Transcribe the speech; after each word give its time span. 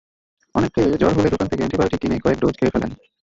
অনেকে 0.55 0.81
জ্বর 1.01 1.11
হলে 1.17 1.29
দোকান 1.29 1.47
থেকে 1.47 1.61
অ্যান্টিবায়োটিক 1.61 1.99
কিনে 2.01 2.17
কয়েক 2.23 2.37
ডোজ 2.41 2.53
খেয়ে 2.57 2.73
ফেলেন। 2.73 2.91